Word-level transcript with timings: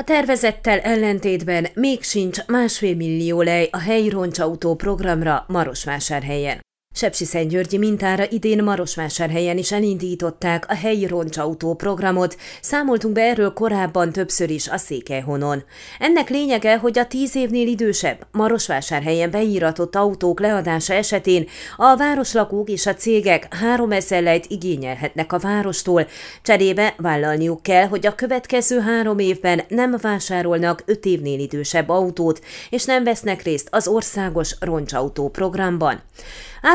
A 0.00 0.04
tervezettel 0.04 0.78
ellentétben 0.78 1.66
még 1.74 2.02
sincs 2.02 2.46
másfél 2.46 2.96
millió 2.96 3.42
lej 3.42 3.68
a 3.70 3.78
helyi 3.78 4.08
roncsautó 4.08 4.74
programra 4.74 5.44
Marosvásárhelyen. 5.48 6.60
Sepsiszentgyörgyi 6.94 7.78
mintára 7.78 8.24
idén 8.30 8.62
Marosvásárhelyen 8.62 9.58
is 9.58 9.72
elindították 9.72 10.64
a 10.68 10.74
helyi 10.74 11.06
roncsautó 11.06 11.74
programot, 11.74 12.36
számoltunk 12.60 13.14
be 13.14 13.20
erről 13.20 13.52
korábban 13.52 14.12
többször 14.12 14.50
is 14.50 14.68
a 14.68 14.76
Székelyhonon. 14.76 15.64
Ennek 15.98 16.28
lényege, 16.28 16.76
hogy 16.76 16.98
a 16.98 17.06
tíz 17.06 17.36
évnél 17.36 17.66
idősebb 17.66 18.26
Marosvásárhelyen 18.32 19.30
beíratott 19.30 19.96
autók 19.96 20.40
leadása 20.40 20.94
esetén 20.94 21.48
a 21.76 21.96
városlakók 21.96 22.68
és 22.68 22.86
a 22.86 22.94
cégek 22.94 23.54
három 23.54 23.92
ezerlejt 23.92 24.46
igényelhetnek 24.48 25.32
a 25.32 25.38
várostól, 25.38 26.06
cserébe 26.42 26.94
vállalniuk 26.96 27.62
kell, 27.62 27.86
hogy 27.86 28.06
a 28.06 28.14
következő 28.14 28.80
három 28.80 29.18
évben 29.18 29.62
nem 29.68 29.96
vásárolnak 30.00 30.82
öt 30.86 31.04
évnél 31.04 31.38
idősebb 31.38 31.88
autót, 31.88 32.40
és 32.70 32.84
nem 32.84 33.04
vesznek 33.04 33.42
részt 33.42 33.68
az 33.70 33.88
országos 33.88 34.56
roncsautó 34.60 35.28
programban. 35.28 36.02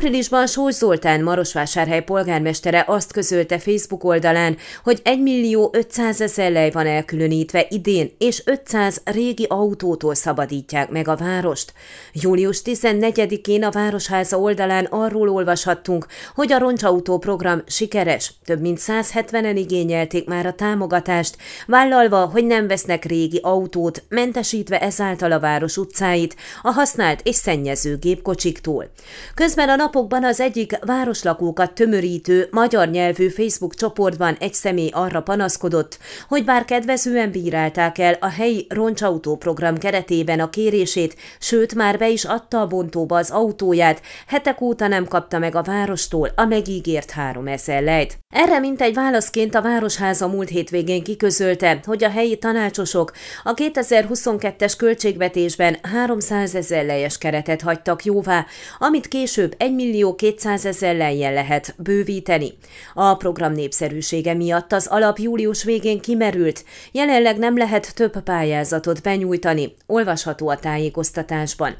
Áprilisban 0.00 0.46
Sós 0.46 0.74
Zoltán 0.74 1.22
Marosvásárhely 1.22 2.02
polgármestere 2.02 2.84
azt 2.86 3.12
közölte 3.12 3.58
Facebook 3.58 4.04
oldalán, 4.04 4.56
hogy 4.84 5.00
1 5.04 5.20
millió 5.22 5.70
500 5.72 6.20
ezer 6.20 6.52
lej 6.52 6.70
van 6.70 6.86
elkülönítve 6.86 7.66
idén, 7.68 8.10
és 8.18 8.42
500 8.44 9.00
régi 9.04 9.46
autótól 9.48 10.14
szabadítják 10.14 10.90
meg 10.90 11.08
a 11.08 11.16
várost. 11.16 11.72
Július 12.12 12.62
14-én 12.64 13.64
a 13.64 13.70
Városháza 13.70 14.38
oldalán 14.38 14.84
arról 14.84 15.28
olvashattunk, 15.28 16.06
hogy 16.34 16.52
a 16.52 16.58
roncsautó 16.58 17.18
program 17.18 17.62
sikeres. 17.66 18.34
Több 18.44 18.60
mint 18.60 18.78
170-en 18.86 19.54
igényelték 19.54 20.26
már 20.28 20.46
a 20.46 20.52
támogatást, 20.52 21.36
vállalva, 21.66 22.24
hogy 22.24 22.44
nem 22.44 22.66
vesznek 22.66 23.04
régi 23.04 23.40
autót, 23.42 24.02
mentesítve 24.08 24.80
ezáltal 24.80 25.32
a 25.32 25.40
város 25.40 25.76
utcáit 25.76 26.36
a 26.62 26.70
használt 26.70 27.20
és 27.22 27.34
szennyező 27.34 27.96
gépkocsiktól. 27.96 28.90
Közben 29.34 29.68
a 29.68 29.76
napokban 29.92 30.24
az 30.24 30.40
egyik 30.40 30.78
városlakókat 30.84 31.72
tömörítő 31.72 32.48
magyar 32.50 32.88
nyelvű 32.88 33.28
Facebook 33.28 33.74
csoportban 33.74 34.36
egy 34.40 34.54
személy 34.54 34.90
arra 34.92 35.20
panaszkodott, 35.20 35.98
hogy 36.28 36.44
bár 36.44 36.64
kedvezően 36.64 37.30
bírálták 37.30 37.98
el 37.98 38.16
a 38.20 38.28
helyi 38.28 38.66
roncsautó 38.68 39.36
program 39.36 39.78
keretében 39.78 40.40
a 40.40 40.50
kérését, 40.50 41.16
sőt 41.38 41.74
már 41.74 41.98
be 41.98 42.08
is 42.08 42.24
adta 42.24 42.60
a 42.60 42.66
bontóba 42.66 43.16
az 43.16 43.30
autóját, 43.30 44.02
hetek 44.26 44.60
óta 44.60 44.86
nem 44.86 45.06
kapta 45.06 45.38
meg 45.38 45.54
a 45.54 45.62
várostól 45.62 46.28
a 46.36 46.44
megígért 46.44 47.10
három 47.10 47.46
ezer 47.46 47.82
lejt. 47.82 48.18
Erre 48.34 48.58
mint 48.58 48.80
egy 48.80 48.94
válaszként 48.94 49.54
a 49.54 49.62
Városháza 49.62 50.28
múlt 50.28 50.48
hétvégén 50.48 51.02
kiközölte, 51.02 51.80
hogy 51.84 52.04
a 52.04 52.10
helyi 52.10 52.38
tanácsosok 52.38 53.12
a 53.42 53.54
2022-es 53.54 54.74
költségvetésben 54.78 55.76
300 55.82 56.54
ezer 56.54 56.84
lejes 56.84 57.18
keretet 57.18 57.60
hagytak 57.60 58.04
jóvá, 58.04 58.46
amit 58.78 59.08
később 59.08 59.54
1 59.58 59.74
millió 59.80 60.14
200 60.14 60.64
ezer 60.64 60.96
lejjel 60.96 61.32
lehet 61.32 61.74
bővíteni. 61.78 62.52
A 62.94 63.14
program 63.14 63.52
népszerűsége 63.52 64.34
miatt 64.34 64.72
az 64.72 64.86
alap 64.86 65.18
július 65.18 65.64
végén 65.64 66.00
kimerült, 66.00 66.64
jelenleg 66.92 67.38
nem 67.38 67.56
lehet 67.56 67.94
több 67.94 68.20
pályázatot 68.22 69.02
benyújtani, 69.02 69.74
olvasható 69.86 70.48
a 70.48 70.58
tájékoztatásban. 70.58 71.76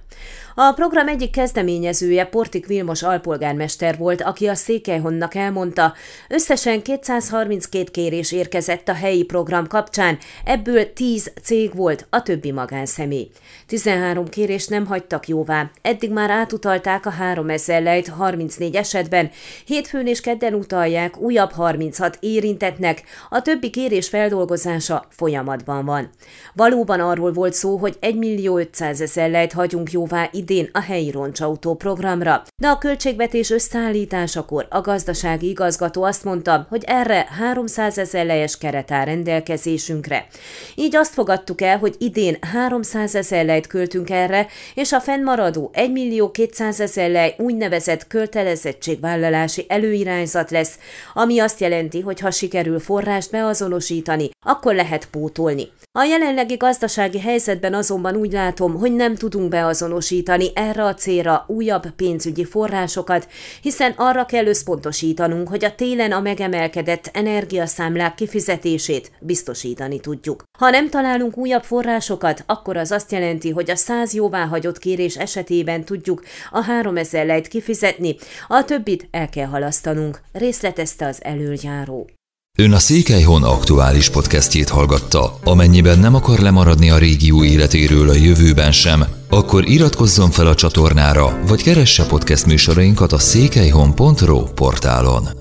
A 0.55 0.73
program 0.73 1.09
egyik 1.09 1.31
kezdeményezője 1.31 2.25
Portik 2.25 2.67
Vilmos 2.67 3.03
alpolgármester 3.03 3.97
volt, 3.97 4.23
aki 4.23 4.47
a 4.47 4.55
Székelyhonnak 4.55 5.35
elmondta, 5.35 5.95
összesen 6.29 6.83
232 6.83 7.91
kérés 7.91 8.33
érkezett 8.33 8.89
a 8.89 8.95
helyi 8.95 9.25
program 9.25 9.67
kapcsán, 9.67 10.19
ebből 10.45 10.93
10 10.93 11.33
cég 11.43 11.75
volt, 11.75 12.07
a 12.11 12.23
többi 12.23 12.53
magánszemély. 12.53 13.31
13 13.67 14.29
kérés 14.29 14.67
nem 14.67 14.87
hagytak 14.87 15.29
jóvá, 15.29 15.71
eddig 15.83 16.11
már 16.11 16.31
átutalták 16.31 17.07
a 17.07 17.11
3000 17.11 17.83
lejt 17.91 18.09
34 18.09 18.77
esetben, 18.77 19.31
hétfőn 19.67 20.07
és 20.07 20.21
kedden 20.21 20.55
utalják 20.55 21.19
újabb 21.19 21.53
36 21.53 22.17
érintetnek, 22.21 23.03
a 23.29 23.43
többi 23.43 23.71
kérés 23.71 24.09
feldolgozása 24.09 25.05
folyamatban 25.09 25.85
van. 25.85 26.11
Valóban 26.55 27.01
arról 27.01 27.33
volt 27.33 27.53
szó, 27.53 27.77
hogy 27.77 27.97
1 28.01 28.17
millió 28.17 28.59
500 28.59 29.01
ezer 29.01 29.31
lejt 29.31 29.53
hagyunk 29.53 29.93
jóvá 29.93 30.29
idén 30.33 30.69
a 30.73 30.81
helyi 30.81 31.11
roncsautó 31.11 31.75
programra, 31.75 32.43
de 32.57 32.69
a 32.69 32.79
költségvetés 32.79 33.51
összeállításakor 33.51 34.67
a 34.71 34.81
gazdasági 34.81 35.49
igazgató 35.49 36.03
azt 36.03 36.25
mondta, 36.25 36.67
hogy 36.69 36.85
erre 36.87 37.27
300 37.39 37.99
ezer 37.99 38.27
lejes 38.27 38.59
keret 38.59 38.91
áll 38.91 39.05
rendelkezésünkre. 39.05 40.27
Így 40.75 40.97
azt 40.97 41.13
fogadtuk 41.13 41.61
el, 41.61 41.79
hogy 41.79 41.95
idén 41.99 42.37
300 42.53 43.15
ezer 43.15 43.45
lejt 43.45 43.67
költünk 43.67 44.11
erre, 44.11 44.47
és 44.75 44.93
a 44.93 45.01
fennmaradó 45.01 45.71
1 45.73 45.93
millió 45.93 46.31
200 46.31 46.81
ezer 46.81 47.11
lej 47.11 47.35
úgynevezett 47.39 47.80
kötelezettségvállalási 48.09 49.65
előirányzat 49.69 50.51
lesz, 50.51 50.79
ami 51.15 51.39
azt 51.39 51.61
jelenti, 51.61 52.01
hogy 52.01 52.21
ha 52.21 52.31
sikerül 52.31 52.79
forrást 52.81 53.31
beazonosítani, 53.31 54.31
akkor 54.47 54.75
lehet 54.75 55.09
pótolni. 55.11 55.69
A 55.99 56.03
jelenlegi 56.03 56.55
gazdasági 56.55 57.21
helyzetben 57.21 57.75
azonban 57.75 58.17
úgy 58.17 58.33
látom, 58.33 58.75
hogy 58.79 58.93
nem 58.93 59.15
tudunk 59.15 59.49
beazonosítani 59.49 60.51
erre 60.55 60.85
a 60.85 60.95
célra 60.95 61.45
újabb 61.47 61.91
pénzügyi 61.91 62.45
forrásokat, 62.45 63.29
hiszen 63.63 63.95
arra 63.97 64.25
kell 64.25 64.47
összpontosítanunk, 64.47 65.49
hogy 65.49 65.65
a 65.65 65.75
télen 65.75 66.13
a 66.13 66.21
megemelkedett 66.21 67.11
energiaszámlák 67.13 68.15
kifizetését 68.15 69.11
biztosítani 69.21 70.01
tudjuk. 70.01 70.43
Ha 70.59 70.71
nem 70.71 70.89
találunk 70.89 71.37
újabb 71.37 71.63
forrásokat, 71.63 72.45
akkor 72.47 72.77
az 72.77 72.91
azt 72.91 73.13
jelenti, 73.13 73.51
hogy 73.51 73.71
a 73.71 73.77
100 73.77 74.15
jóváhagyott 74.15 74.79
kérés 74.79 75.17
esetében 75.17 75.85
tudjuk 75.85 76.23
a 76.51 76.61
3000 76.63 77.27
lejt 77.27 77.49
kifizetni, 77.71 78.17
a 78.49 78.65
többit 78.65 79.09
el 79.11 79.29
kell 79.29 79.47
halasztanunk, 79.47 80.21
részletezte 80.33 81.07
az 81.07 81.19
előjáró. 81.23 82.11
Ön 82.59 82.73
a 82.73 82.79
Székelyhon 82.79 83.43
aktuális 83.43 84.11
podcastjét 84.11 84.69
hallgatta. 84.69 85.39
Amennyiben 85.45 85.99
nem 85.99 86.15
akar 86.15 86.39
lemaradni 86.39 86.91
a 86.91 86.99
régió 86.99 87.45
életéről 87.45 88.09
a 88.09 88.15
jövőben 88.15 88.73
sem, 88.73 89.05
akkor 89.29 89.69
iratkozzon 89.69 90.31
fel 90.31 90.47
a 90.47 90.55
csatornára, 90.55 91.41
vagy 91.47 91.63
keresse 91.63 92.07
podcast 92.07 92.47
műsorainkat 92.47 93.13
a 93.13 93.19
székelyhon.pro 93.19 94.43
portálon. 94.43 95.40